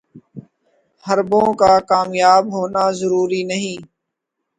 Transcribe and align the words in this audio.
حربوں 1.05 1.47
کا 1.59 1.73
کامیاب 1.89 2.43
ہونا 2.53 2.83
ضروری 2.99 3.41
نہیں 3.43 3.77